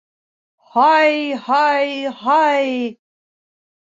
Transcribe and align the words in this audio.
Һай, 0.77 1.19
һай, 1.49 1.93
һай... 2.21 2.73